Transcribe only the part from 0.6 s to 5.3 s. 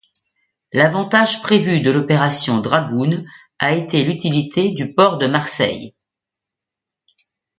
L'avantage prévu de l'opération Dragoon a été l'utilité du port de